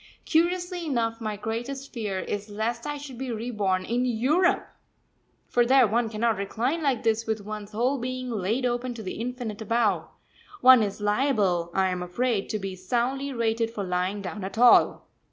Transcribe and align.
Curiously 0.25 0.87
enough, 0.87 1.21
my 1.21 1.37
greatest 1.37 1.93
fear 1.93 2.21
is 2.21 2.49
lest 2.49 2.87
I 2.87 2.97
should 2.97 3.19
be 3.19 3.31
reborn 3.31 3.85
in 3.85 4.03
Europe! 4.03 4.67
For 5.47 5.63
there 5.63 5.85
one 5.85 6.09
cannot 6.09 6.37
recline 6.37 6.81
like 6.81 7.03
this 7.03 7.27
with 7.27 7.41
one's 7.45 7.71
whole 7.71 7.99
being 7.99 8.31
laid 8.31 8.65
open 8.65 8.95
to 8.95 9.03
the 9.03 9.21
infinite 9.21 9.61
above 9.61 10.09
one 10.59 10.81
is 10.81 11.01
liable, 11.01 11.69
I 11.75 11.89
am 11.89 12.01
afraid, 12.01 12.49
to 12.49 12.57
be 12.57 12.75
soundly 12.75 13.31
rated 13.31 13.69
for 13.69 13.83
lying 13.83 14.23
down 14.23 14.43
at 14.43 14.57
all. 14.57 15.07